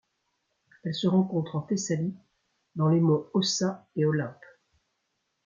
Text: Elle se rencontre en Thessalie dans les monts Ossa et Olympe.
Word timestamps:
Elle 0.83 0.95
se 0.95 1.05
rencontre 1.05 1.55
en 1.55 1.61
Thessalie 1.61 2.15
dans 2.75 2.87
les 2.87 2.99
monts 2.99 3.27
Ossa 3.35 3.87
et 3.95 4.03
Olympe. 4.03 4.43